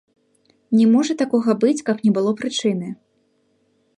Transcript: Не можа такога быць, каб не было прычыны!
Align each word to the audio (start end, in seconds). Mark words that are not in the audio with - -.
Не 0.77 0.85
можа 0.93 1.13
такога 1.21 1.55
быць, 1.65 1.85
каб 1.91 1.97
не 2.07 2.11
было 2.17 2.31
прычыны! 2.41 2.87